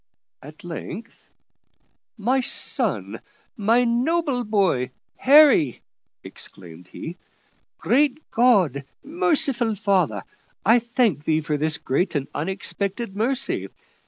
[0.41, 1.29] At length
[2.17, 3.21] "My son!
[3.55, 5.83] my noble boy Harry,"
[6.23, 7.17] exclaimed he.
[7.77, 8.83] "Great God!
[9.03, 10.23] Merciful Father!
[10.65, 13.67] I thank Thee for this great and unexpected mercy.